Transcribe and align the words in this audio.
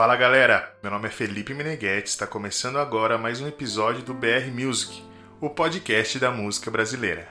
Fala 0.00 0.16
galera, 0.16 0.74
meu 0.82 0.90
nome 0.90 1.08
é 1.08 1.10
Felipe 1.10 1.52
Meneghetti, 1.52 2.08
está 2.08 2.26
começando 2.26 2.78
agora 2.78 3.18
mais 3.18 3.42
um 3.42 3.46
episódio 3.46 4.02
do 4.02 4.14
BR 4.14 4.50
Music, 4.50 5.04
o 5.38 5.50
podcast 5.50 6.18
da 6.18 6.30
música 6.30 6.70
brasileira. 6.70 7.28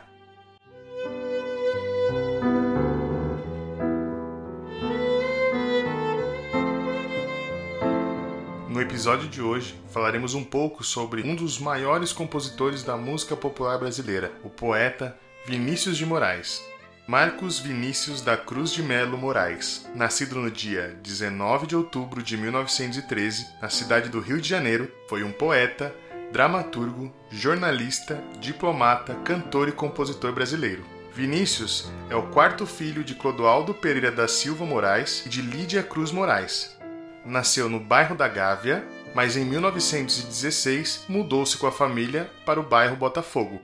No 8.69 8.79
episódio 8.79 9.27
de 9.27 9.41
hoje 9.41 9.73
falaremos 9.89 10.35
um 10.35 10.43
pouco 10.43 10.83
sobre 10.83 11.23
um 11.23 11.35
dos 11.35 11.57
maiores 11.57 12.13
compositores 12.13 12.83
da 12.83 12.95
música 12.95 13.35
popular 13.35 13.79
brasileira, 13.79 14.31
o 14.43 14.49
poeta 14.49 15.17
Vinícius 15.47 15.97
de 15.97 16.05
Moraes. 16.05 16.63
Marcos 17.09 17.57
Vinícius 17.57 18.21
da 18.21 18.37
Cruz 18.37 18.71
de 18.71 18.83
Melo 18.83 19.17
Moraes, 19.17 19.89
nascido 19.95 20.35
no 20.35 20.51
dia 20.51 20.95
19 21.01 21.65
de 21.65 21.75
outubro 21.75 22.21
de 22.21 22.37
1913, 22.37 23.47
na 23.59 23.67
cidade 23.67 24.09
do 24.09 24.19
Rio 24.19 24.39
de 24.39 24.47
Janeiro, 24.47 24.91
foi 25.07 25.23
um 25.23 25.31
poeta, 25.31 25.91
dramaturgo, 26.31 27.11
jornalista, 27.31 28.23
diplomata, 28.39 29.15
cantor 29.25 29.67
e 29.69 29.71
compositor 29.71 30.31
brasileiro. 30.33 30.85
Vinícius 31.11 31.91
é 32.11 32.15
o 32.15 32.27
quarto 32.27 32.67
filho 32.67 33.03
de 33.03 33.15
Clodoaldo 33.15 33.73
Pereira 33.73 34.11
da 34.11 34.27
Silva 34.27 34.63
Moraes 34.63 35.25
e 35.25 35.29
de 35.29 35.41
Lídia 35.41 35.81
Cruz 35.81 36.11
Moraes. 36.11 36.77
Nasceu 37.25 37.67
no 37.67 37.79
bairro 37.79 38.15
da 38.15 38.27
Gávea, 38.27 38.85
mas 39.15 39.35
em 39.35 39.43
1916 39.45 41.05
mudou-se 41.09 41.57
com 41.57 41.65
a 41.65 41.71
família 41.71 42.29
para 42.45 42.59
o 42.59 42.63
bairro 42.63 42.95
Botafogo, 42.95 43.59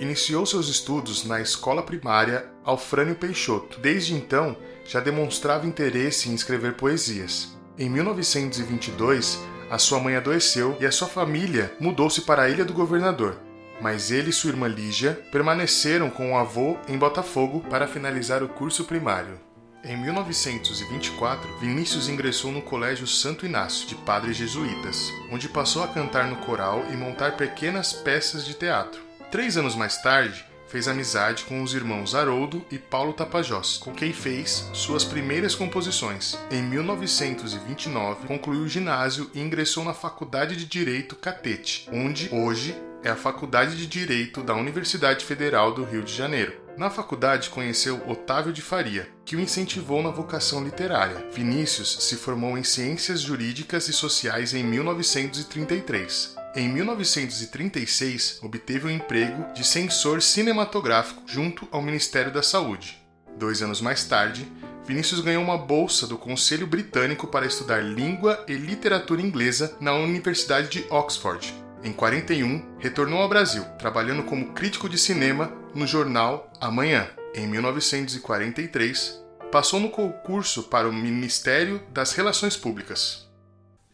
Iniciou 0.00 0.46
seus 0.46 0.68
estudos 0.68 1.24
na 1.24 1.40
escola 1.40 1.82
primária 1.82 2.48
Alfrânio 2.64 3.16
Peixoto. 3.16 3.80
Desde 3.80 4.14
então, 4.14 4.56
já 4.84 5.00
demonstrava 5.00 5.66
interesse 5.66 6.28
em 6.28 6.34
escrever 6.34 6.74
poesias. 6.74 7.56
Em 7.76 7.90
1922, 7.90 9.40
a 9.68 9.76
sua 9.76 9.98
mãe 9.98 10.14
adoeceu 10.14 10.76
e 10.80 10.86
a 10.86 10.92
sua 10.92 11.08
família 11.08 11.74
mudou-se 11.80 12.20
para 12.20 12.42
a 12.42 12.48
Ilha 12.48 12.64
do 12.64 12.72
Governador. 12.72 13.38
Mas 13.80 14.12
ele 14.12 14.30
e 14.30 14.32
sua 14.32 14.50
irmã 14.50 14.68
Lígia 14.68 15.20
permaneceram 15.32 16.10
com 16.10 16.32
o 16.32 16.36
avô 16.36 16.76
em 16.88 16.96
Botafogo 16.96 17.64
para 17.68 17.88
finalizar 17.88 18.40
o 18.40 18.48
curso 18.48 18.84
primário. 18.84 19.40
Em 19.82 19.96
1924, 19.96 21.58
Vinícius 21.58 22.08
ingressou 22.08 22.52
no 22.52 22.62
Colégio 22.62 23.06
Santo 23.06 23.46
Inácio, 23.46 23.86
de 23.86 23.94
padres 23.96 24.36
jesuítas, 24.36 25.12
onde 25.30 25.48
passou 25.48 25.82
a 25.82 25.88
cantar 25.88 26.26
no 26.26 26.36
coral 26.36 26.84
e 26.92 26.96
montar 26.96 27.36
pequenas 27.36 27.92
peças 27.92 28.44
de 28.44 28.54
teatro. 28.54 29.07
Três 29.30 29.58
anos 29.58 29.74
mais 29.74 30.00
tarde, 30.00 30.42
fez 30.68 30.88
amizade 30.88 31.44
com 31.44 31.62
os 31.62 31.74
irmãos 31.74 32.14
Haroldo 32.14 32.64
e 32.70 32.78
Paulo 32.78 33.12
Tapajós, 33.12 33.76
com 33.76 33.92
quem 33.92 34.10
fez 34.10 34.70
suas 34.72 35.04
primeiras 35.04 35.54
composições. 35.54 36.38
Em 36.50 36.62
1929, 36.62 38.26
concluiu 38.26 38.62
o 38.62 38.68
ginásio 38.68 39.30
e 39.34 39.40
ingressou 39.40 39.84
na 39.84 39.92
Faculdade 39.92 40.56
de 40.56 40.64
Direito 40.64 41.14
Catete, 41.14 41.90
onde 41.92 42.30
hoje 42.32 42.74
é 43.04 43.10
a 43.10 43.16
Faculdade 43.16 43.76
de 43.76 43.86
Direito 43.86 44.42
da 44.42 44.54
Universidade 44.54 45.26
Federal 45.26 45.74
do 45.74 45.84
Rio 45.84 46.02
de 46.02 46.14
Janeiro. 46.14 46.68
Na 46.78 46.88
faculdade 46.88 47.50
conheceu 47.50 48.00
Otávio 48.08 48.52
de 48.52 48.62
Faria, 48.62 49.08
que 49.26 49.36
o 49.36 49.40
incentivou 49.40 50.02
na 50.02 50.10
vocação 50.10 50.64
literária. 50.64 51.26
Vinícius 51.32 52.04
se 52.04 52.16
formou 52.16 52.56
em 52.56 52.64
Ciências 52.64 53.20
Jurídicas 53.20 53.88
e 53.88 53.92
Sociais 53.92 54.54
em 54.54 54.62
1933. 54.62 56.37
Em 56.58 56.68
1936, 56.68 58.40
obteve 58.42 58.86
o 58.86 58.88
um 58.88 58.90
emprego 58.90 59.46
de 59.54 59.64
censor 59.64 60.20
cinematográfico 60.20 61.22
junto 61.24 61.68
ao 61.70 61.80
Ministério 61.80 62.32
da 62.32 62.42
Saúde. 62.42 63.00
Dois 63.36 63.62
anos 63.62 63.80
mais 63.80 64.02
tarde, 64.02 64.44
Vinícius 64.84 65.20
ganhou 65.20 65.40
uma 65.40 65.56
bolsa 65.56 66.04
do 66.04 66.18
Conselho 66.18 66.66
Britânico 66.66 67.28
para 67.28 67.46
estudar 67.46 67.78
língua 67.78 68.44
e 68.48 68.54
literatura 68.54 69.22
inglesa 69.22 69.76
na 69.80 69.94
Universidade 69.94 70.68
de 70.68 70.84
Oxford. 70.90 71.54
Em 71.84 71.92
41, 71.92 72.74
retornou 72.80 73.22
ao 73.22 73.28
Brasil, 73.28 73.62
trabalhando 73.78 74.24
como 74.24 74.52
crítico 74.52 74.88
de 74.88 74.98
cinema 74.98 75.52
no 75.72 75.86
jornal 75.86 76.52
Amanhã. 76.60 77.08
Em 77.36 77.46
1943, 77.46 79.24
passou 79.52 79.78
no 79.78 79.90
concurso 79.90 80.64
para 80.64 80.88
o 80.88 80.92
Ministério 80.92 81.80
das 81.92 82.14
Relações 82.14 82.56
Públicas. 82.56 83.28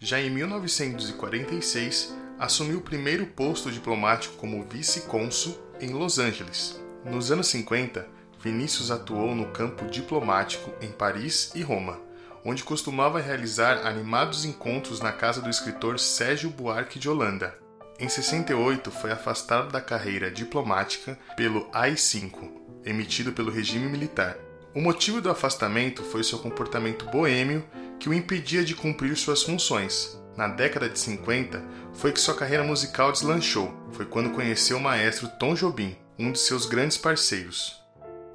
Já 0.00 0.18
em 0.18 0.30
1946, 0.30 2.23
assumiu 2.44 2.78
o 2.78 2.82
primeiro 2.82 3.26
posto 3.26 3.70
diplomático 3.70 4.36
como 4.36 4.66
vice-cônsul 4.68 5.58
em 5.80 5.94
Los 5.94 6.18
Angeles. 6.18 6.78
Nos 7.02 7.32
anos 7.32 7.46
50, 7.48 8.06
Vinícius 8.38 8.90
atuou 8.90 9.34
no 9.34 9.46
campo 9.46 9.86
diplomático 9.86 10.70
em 10.82 10.92
Paris 10.92 11.52
e 11.54 11.62
Roma, 11.62 11.98
onde 12.44 12.62
costumava 12.62 13.18
realizar 13.18 13.86
animados 13.86 14.44
encontros 14.44 15.00
na 15.00 15.10
casa 15.10 15.40
do 15.40 15.48
escritor 15.48 15.98
Sérgio 15.98 16.50
Buarque 16.50 16.98
de 16.98 17.08
Holanda. 17.08 17.58
Em 17.98 18.10
68, 18.10 18.90
foi 18.90 19.10
afastado 19.10 19.72
da 19.72 19.80
carreira 19.80 20.30
diplomática 20.30 21.18
pelo 21.38 21.66
AI-5, 21.72 22.50
emitido 22.84 23.32
pelo 23.32 23.50
regime 23.50 23.88
militar. 23.88 24.36
O 24.74 24.82
motivo 24.82 25.22
do 25.22 25.30
afastamento 25.30 26.02
foi 26.02 26.22
seu 26.22 26.38
comportamento 26.38 27.06
boêmio 27.06 27.64
que 27.98 28.08
o 28.08 28.12
impedia 28.12 28.62
de 28.62 28.74
cumprir 28.74 29.16
suas 29.16 29.42
funções, 29.42 30.22
na 30.36 30.48
década 30.48 30.88
de 30.88 30.98
50, 30.98 31.62
foi 31.92 32.12
que 32.12 32.20
sua 32.20 32.34
carreira 32.34 32.64
musical 32.64 33.12
deslanchou. 33.12 33.72
Foi 33.92 34.04
quando 34.04 34.30
conheceu 34.30 34.76
o 34.76 34.80
maestro 34.80 35.28
Tom 35.38 35.54
Jobim, 35.54 35.96
um 36.18 36.32
de 36.32 36.38
seus 36.38 36.66
grandes 36.66 36.96
parceiros. 36.96 37.82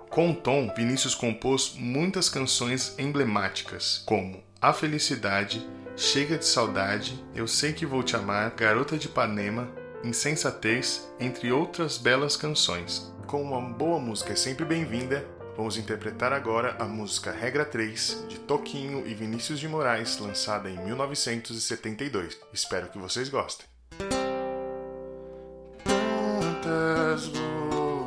Com 0.09 0.33
Tom, 0.33 0.73
Vinícius 0.75 1.13
compôs 1.13 1.75
muitas 1.77 2.29
canções 2.29 2.95
emblemáticas, 2.97 4.01
como 4.05 4.43
A 4.61 4.73
Felicidade, 4.73 5.67
Chega 5.95 6.37
de 6.37 6.45
Saudade, 6.45 7.23
Eu 7.35 7.47
Sei 7.47 7.73
Que 7.73 7.85
Vou 7.85 8.01
Te 8.01 8.15
Amar, 8.15 8.53
Garota 8.55 8.97
de 8.97 9.07
Ipanema, 9.07 9.69
Insensatez, 10.03 11.07
entre 11.19 11.51
outras 11.51 11.97
belas 11.97 12.37
canções. 12.37 13.13
Como 13.27 13.43
uma 13.43 13.61
boa 13.61 13.99
música 13.99 14.31
é 14.31 14.35
sempre 14.35 14.63
bem-vinda, 14.63 15.27
Vamos 15.59 15.75
interpretar 15.75 16.31
agora 16.31 16.77
a 16.79 16.85
música 16.85 17.33
Regra 17.33 17.65
3 17.65 18.27
de 18.29 18.39
Toquinho 18.39 19.05
e 19.05 19.13
Vinícius 19.13 19.59
de 19.59 19.67
Moraes, 19.67 20.17
lançada 20.17 20.69
em 20.69 20.77
1972. 20.85 22.39
Espero 22.53 22.87
que 22.87 22.97
vocês 22.97 23.27
gostem. 23.27 23.65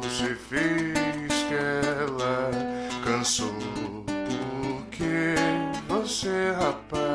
Você 0.01 0.35
fez 0.35 1.29
que 1.29 1.55
ela 1.55 2.51
cansou 3.05 3.53
porque 4.07 5.35
você 5.87 6.53
rapaz 6.53 7.12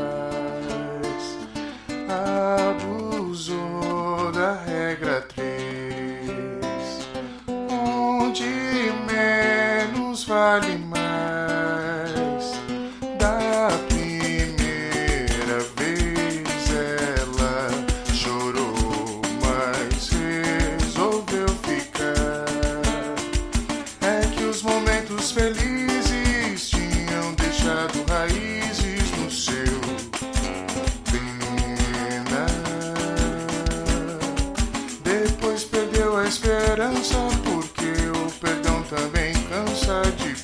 esperança 36.77 37.17
porque 37.43 37.89
o 38.19 38.31
perdão 38.39 38.83
também 38.83 39.33
cansa 39.49 40.03
de 40.17 40.37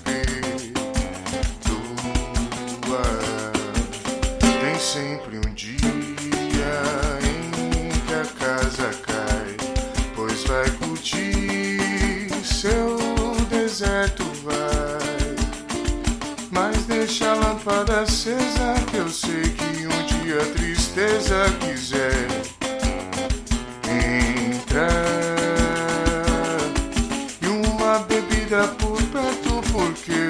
Tem 4.60 4.80
sempre 4.80 5.38
um 5.38 5.54
dia 5.54 5.76
em 7.22 7.90
que 8.08 8.14
a 8.14 8.26
casa 8.40 8.90
cai, 9.06 9.58
pois 10.16 10.44
vai 10.46 10.70
curtir 10.72 12.30
seu 12.44 12.98
deserto 13.50 14.24
vai. 14.44 15.36
Mas 16.50 16.86
deixa 16.86 17.32
a 17.32 17.36
lâmpada 17.36 18.02
acesa, 18.02 18.74
que 18.90 18.98
eu 18.98 19.10
sei 19.10 19.44
que 19.44 19.86
um 19.86 20.24
dia 20.24 20.42
a 20.42 20.54
tristeza 20.54 21.46
quiser 21.60 22.53
bebida 28.54 28.68
por 28.78 29.02
perto, 29.06 29.62
porque 29.72 30.23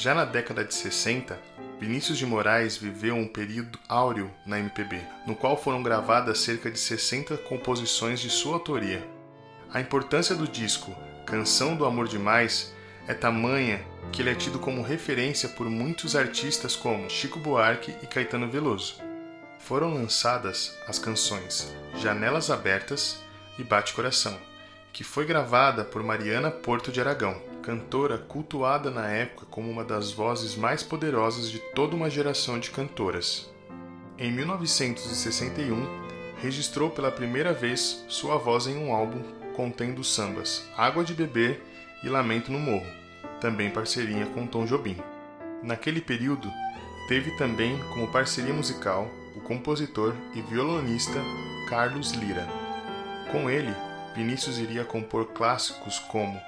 Já 0.00 0.14
na 0.14 0.24
década 0.24 0.64
de 0.64 0.74
60, 0.74 1.38
Vinícius 1.78 2.16
de 2.16 2.24
Moraes 2.24 2.74
viveu 2.74 3.14
um 3.14 3.28
período 3.28 3.78
áureo 3.86 4.30
na 4.46 4.58
MPB, 4.58 4.98
no 5.26 5.36
qual 5.36 5.62
foram 5.62 5.82
gravadas 5.82 6.38
cerca 6.38 6.70
de 6.70 6.78
60 6.78 7.36
composições 7.36 8.18
de 8.18 8.30
sua 8.30 8.54
autoria. 8.54 9.06
A 9.70 9.78
importância 9.78 10.34
do 10.34 10.48
disco 10.48 10.96
Canção 11.26 11.76
do 11.76 11.84
Amor 11.84 12.08
Demais 12.08 12.74
é 13.06 13.12
tamanha 13.12 13.84
que 14.10 14.22
ele 14.22 14.30
é 14.30 14.34
tido 14.34 14.58
como 14.58 14.80
referência 14.80 15.50
por 15.50 15.68
muitos 15.68 16.16
artistas 16.16 16.74
como 16.74 17.10
Chico 17.10 17.38
Buarque 17.38 17.94
e 18.02 18.06
Caetano 18.06 18.50
Veloso. 18.50 18.94
Foram 19.58 19.92
lançadas 19.92 20.78
as 20.88 20.98
canções 20.98 21.76
Janelas 21.96 22.50
Abertas 22.50 23.22
e 23.58 23.62
Bate 23.62 23.92
Coração, 23.92 24.38
que 24.94 25.04
foi 25.04 25.26
gravada 25.26 25.84
por 25.84 26.02
Mariana 26.02 26.50
Porto 26.50 26.90
de 26.90 27.02
Aragão, 27.02 27.49
cantora 27.62 28.16
cultuada 28.16 28.90
na 28.90 29.06
época 29.06 29.46
como 29.50 29.70
uma 29.70 29.84
das 29.84 30.10
vozes 30.10 30.56
mais 30.56 30.82
poderosas 30.82 31.50
de 31.50 31.58
toda 31.58 31.94
uma 31.94 32.10
geração 32.10 32.58
de 32.58 32.70
cantoras. 32.70 33.50
Em 34.18 34.32
1961, 34.32 35.86
registrou 36.42 36.90
pela 36.90 37.10
primeira 37.10 37.52
vez 37.52 38.04
sua 38.08 38.38
voz 38.38 38.66
em 38.66 38.76
um 38.76 38.94
álbum 38.94 39.22
contendo 39.54 40.02
sambas 40.02 40.66
Água 40.76 41.04
de 41.04 41.12
Beber 41.12 41.60
e 42.02 42.08
Lamento 42.08 42.50
no 42.50 42.58
Morro, 42.58 42.86
também 43.40 43.70
parceria 43.70 44.24
com 44.26 44.46
Tom 44.46 44.64
Jobim. 44.64 44.96
Naquele 45.62 46.00
período, 46.00 46.50
teve 47.08 47.36
também 47.36 47.78
como 47.92 48.10
parceria 48.10 48.54
musical 48.54 49.06
o 49.36 49.40
compositor 49.40 50.14
e 50.34 50.40
violonista 50.40 51.20
Carlos 51.68 52.12
Lira. 52.12 52.48
Com 53.30 53.50
ele, 53.50 53.74
Vinícius 54.14 54.58
iria 54.58 54.84
compor 54.84 55.26
clássicos 55.26 55.98
como 55.98 56.40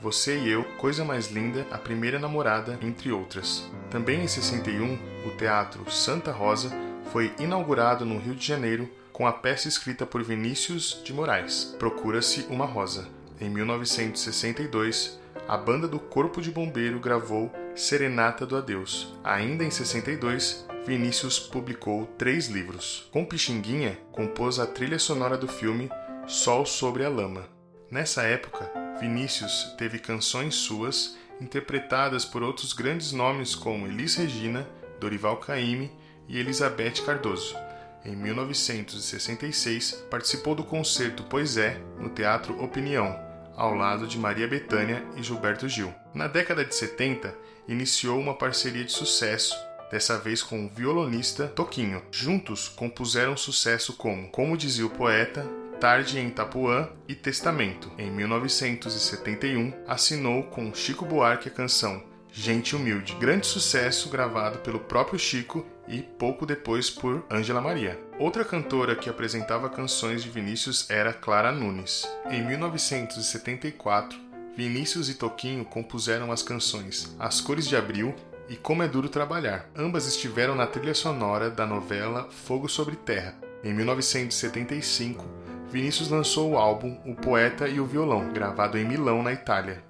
você 0.00 0.38
e 0.38 0.50
Eu, 0.50 0.64
Coisa 0.76 1.04
Mais 1.04 1.30
Linda, 1.30 1.66
A 1.70 1.78
Primeira 1.78 2.18
Namorada, 2.18 2.78
entre 2.82 3.10
outras. 3.10 3.68
Também 3.90 4.22
em 4.22 4.28
61, 4.28 4.98
o 5.26 5.30
Teatro 5.30 5.90
Santa 5.90 6.32
Rosa 6.32 6.70
foi 7.12 7.32
inaugurado 7.38 8.04
no 8.04 8.18
Rio 8.18 8.34
de 8.34 8.46
Janeiro 8.46 8.90
com 9.12 9.26
a 9.26 9.32
peça 9.32 9.68
escrita 9.68 10.04
por 10.04 10.22
Vinícius 10.22 11.00
de 11.04 11.12
Moraes, 11.12 11.76
Procura-se 11.78 12.46
uma 12.50 12.66
Rosa. 12.66 13.08
Em 13.40 13.48
1962, 13.48 15.20
a 15.46 15.56
banda 15.56 15.86
do 15.86 16.00
Corpo 16.00 16.42
de 16.42 16.50
Bombeiro 16.50 16.98
gravou 16.98 17.52
Serenata 17.74 18.44
do 18.44 18.56
Adeus. 18.56 19.14
Ainda 19.22 19.64
em 19.64 19.70
62, 19.70 20.66
Vinícius 20.86 21.38
publicou 21.38 22.06
três 22.18 22.48
livros. 22.48 23.08
Com 23.12 23.24
Pixinguinha, 23.24 23.98
compôs 24.12 24.58
a 24.58 24.66
trilha 24.66 24.98
sonora 24.98 25.36
do 25.36 25.48
filme 25.48 25.90
Sol 26.26 26.66
sobre 26.66 27.04
a 27.04 27.08
Lama. 27.08 27.46
Nessa 27.90 28.22
época, 28.22 28.83
Vinícius 29.00 29.74
teve 29.76 29.98
canções 29.98 30.54
suas 30.54 31.16
interpretadas 31.40 32.24
por 32.24 32.42
outros 32.42 32.72
grandes 32.72 33.12
nomes 33.12 33.54
como 33.54 33.86
Elis 33.86 34.14
Regina, 34.14 34.66
Dorival 35.00 35.36
Caymmi 35.38 35.90
e 36.28 36.38
Elizabeth 36.38 37.04
Cardoso. 37.04 37.56
Em 38.04 38.14
1966, 38.14 40.04
participou 40.10 40.54
do 40.54 40.62
concerto 40.62 41.24
Pois 41.24 41.56
é, 41.56 41.80
no 41.98 42.10
Teatro 42.10 42.62
Opinião, 42.62 43.18
ao 43.56 43.74
lado 43.74 44.06
de 44.06 44.18
Maria 44.18 44.46
Bethânia 44.46 45.02
e 45.16 45.22
Gilberto 45.22 45.68
Gil. 45.68 45.92
Na 46.12 46.26
década 46.26 46.64
de 46.64 46.74
70, 46.74 47.34
iniciou 47.66 48.20
uma 48.20 48.34
parceria 48.34 48.84
de 48.84 48.92
sucesso, 48.92 49.56
dessa 49.90 50.18
vez 50.18 50.42
com 50.42 50.66
o 50.66 50.68
violonista 50.68 51.48
Toquinho. 51.48 52.02
Juntos 52.10 52.68
compuseram 52.68 53.36
sucesso 53.36 53.94
como 53.94 54.28
Como 54.28 54.56
dizia 54.56 54.86
o 54.86 54.90
poeta, 54.90 55.48
Tarde 55.84 56.18
em 56.18 56.28
Itapuã 56.28 56.88
e 57.06 57.14
Testamento. 57.14 57.92
Em 57.98 58.10
1971, 58.10 59.70
assinou 59.86 60.44
com 60.44 60.72
Chico 60.72 61.04
Buarque 61.04 61.48
a 61.48 61.52
canção 61.52 62.02
Gente 62.32 62.74
Humilde, 62.74 63.14
grande 63.20 63.46
sucesso 63.46 64.08
gravado 64.08 64.60
pelo 64.60 64.80
próprio 64.80 65.18
Chico 65.18 65.66
e 65.86 66.00
pouco 66.00 66.46
depois 66.46 66.88
por 66.88 67.22
Ângela 67.30 67.60
Maria. 67.60 68.00
Outra 68.18 68.46
cantora 68.46 68.96
que 68.96 69.10
apresentava 69.10 69.68
canções 69.68 70.22
de 70.22 70.30
Vinícius 70.30 70.88
era 70.88 71.12
Clara 71.12 71.52
Nunes. 71.52 72.08
Em 72.30 72.42
1974, 72.42 74.18
Vinícius 74.56 75.10
e 75.10 75.14
Toquinho 75.14 75.66
compuseram 75.66 76.32
as 76.32 76.42
canções 76.42 77.14
As 77.18 77.42
Cores 77.42 77.68
de 77.68 77.76
Abril 77.76 78.14
e 78.48 78.56
Como 78.56 78.82
é 78.82 78.88
Duro 78.88 79.10
Trabalhar. 79.10 79.68
Ambas 79.76 80.06
estiveram 80.06 80.54
na 80.54 80.66
trilha 80.66 80.94
sonora 80.94 81.50
da 81.50 81.66
novela 81.66 82.30
Fogo 82.30 82.70
sobre 82.70 82.96
Terra. 82.96 83.34
Em 83.62 83.74
1975, 83.74 85.43
Vinícius 85.74 86.08
lançou 86.08 86.52
o 86.52 86.56
álbum 86.56 87.00
O 87.04 87.16
Poeta 87.16 87.66
e 87.66 87.80
o 87.80 87.84
Violão, 87.84 88.32
gravado 88.32 88.78
em 88.78 88.84
Milão, 88.84 89.24
na 89.24 89.32
Itália. 89.32 89.82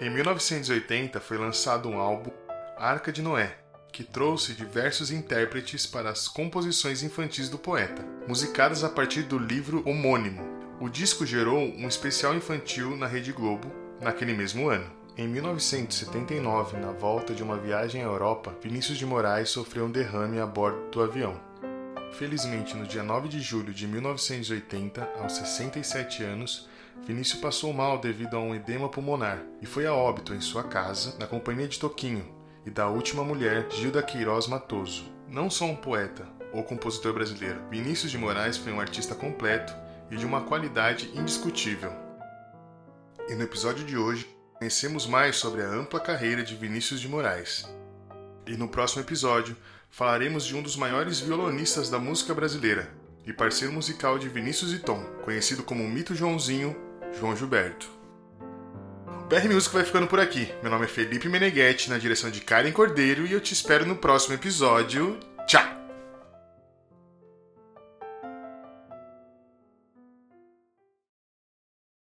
Em 0.00 0.10
1980 0.10 1.20
foi 1.20 1.38
lançado 1.38 1.88
um 1.88 2.00
álbum 2.00 2.32
Arca 2.76 3.12
de 3.12 3.22
Noé, 3.22 3.56
que 3.92 4.02
trouxe 4.02 4.52
diversos 4.52 5.12
intérpretes 5.12 5.86
para 5.86 6.10
as 6.10 6.26
composições 6.26 7.04
infantis 7.04 7.48
do 7.48 7.56
poeta, 7.56 8.04
musicadas 8.26 8.82
a 8.82 8.88
partir 8.88 9.22
do 9.22 9.38
livro 9.38 9.88
homônimo. 9.88 10.42
O 10.80 10.88
disco 10.88 11.24
gerou 11.24 11.60
um 11.60 11.86
especial 11.86 12.34
infantil 12.34 12.96
na 12.96 13.06
Rede 13.06 13.30
Globo 13.30 13.70
naquele 14.00 14.32
mesmo 14.32 14.68
ano. 14.68 14.90
Em 15.16 15.28
1979, 15.28 16.78
na 16.78 16.90
volta 16.90 17.32
de 17.32 17.44
uma 17.44 17.56
viagem 17.56 18.02
à 18.02 18.06
Europa, 18.06 18.56
Vinícius 18.60 18.98
de 18.98 19.06
Moraes 19.06 19.50
sofreu 19.50 19.84
um 19.84 19.90
derrame 19.92 20.40
a 20.40 20.46
bordo 20.46 20.90
do 20.90 21.00
avião. 21.00 21.51
Felizmente, 22.12 22.76
no 22.76 22.86
dia 22.86 23.02
9 23.02 23.26
de 23.26 23.40
julho 23.40 23.72
de 23.72 23.86
1980, 23.86 25.02
aos 25.18 25.32
67 25.32 26.22
anos, 26.22 26.68
Vinícius 27.06 27.40
passou 27.40 27.72
mal 27.72 27.98
devido 27.98 28.36
a 28.36 28.40
um 28.40 28.54
edema 28.54 28.88
pulmonar 28.88 29.42
e 29.62 29.66
foi 29.66 29.86
a 29.86 29.94
óbito 29.94 30.34
em 30.34 30.40
sua 30.40 30.62
casa, 30.62 31.16
na 31.18 31.26
companhia 31.26 31.66
de 31.66 31.78
Toquinho 31.78 32.30
e 32.66 32.70
da 32.70 32.86
última 32.86 33.24
mulher, 33.24 33.66
Gilda 33.70 34.02
Queiroz 34.02 34.46
Matoso. 34.46 35.10
Não 35.26 35.48
só 35.48 35.64
um 35.64 35.74
poeta 35.74 36.28
ou 36.52 36.62
compositor 36.62 37.14
brasileiro, 37.14 37.62
Vinícius 37.70 38.10
de 38.10 38.18
Moraes 38.18 38.58
foi 38.58 38.72
um 38.72 38.80
artista 38.80 39.14
completo 39.14 39.74
e 40.10 40.16
de 40.16 40.26
uma 40.26 40.42
qualidade 40.42 41.10
indiscutível. 41.18 41.90
E 43.26 43.34
no 43.34 43.42
episódio 43.42 43.86
de 43.86 43.96
hoje, 43.96 44.28
conhecemos 44.58 45.06
mais 45.06 45.36
sobre 45.36 45.62
a 45.62 45.68
ampla 45.68 45.98
carreira 45.98 46.42
de 46.42 46.54
Vinícius 46.54 47.00
de 47.00 47.08
Moraes. 47.08 47.66
E 48.46 48.54
no 48.54 48.68
próximo 48.68 49.02
episódio, 49.02 49.56
falaremos 49.92 50.46
de 50.46 50.56
um 50.56 50.62
dos 50.62 50.74
maiores 50.74 51.20
violonistas 51.20 51.90
da 51.90 51.98
música 51.98 52.32
brasileira 52.32 52.90
e 53.26 53.32
parceiro 53.32 53.72
musical 53.72 54.18
de 54.18 54.26
Vinícius 54.26 54.72
e 54.72 54.78
Tom, 54.78 55.04
conhecido 55.22 55.62
como 55.62 55.86
Mito 55.86 56.14
Joãozinho, 56.14 56.74
João 57.20 57.36
Gilberto. 57.36 57.88
O 59.20 59.26
BR 59.26 59.52
Music 59.52 59.72
vai 59.72 59.84
ficando 59.84 60.06
por 60.06 60.18
aqui. 60.18 60.50
Meu 60.62 60.70
nome 60.70 60.86
é 60.86 60.88
Felipe 60.88 61.28
Meneghetti, 61.28 61.90
na 61.90 61.98
direção 61.98 62.30
de 62.30 62.40
Karen 62.40 62.72
Cordeiro, 62.72 63.26
e 63.26 63.32
eu 63.32 63.40
te 63.40 63.52
espero 63.52 63.86
no 63.86 63.94
próximo 63.94 64.34
episódio. 64.34 65.20
Tchau! 65.46 65.81